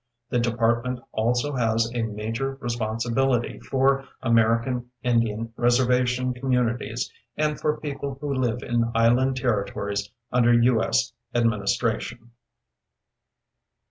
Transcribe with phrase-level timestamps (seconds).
[0.31, 8.17] The Department also has a major responsibility for American Indian reservation communities and for people
[8.19, 11.13] who live in island territories under U.S.
[11.35, 12.31] administration.